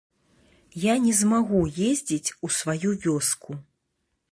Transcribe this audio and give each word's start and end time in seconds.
Я 0.83 0.93
не 1.03 1.11
змагу 1.19 1.61
ездзіць 1.89 2.33
у 2.49 2.51
сваю 2.59 2.97
вёску! 3.07 3.51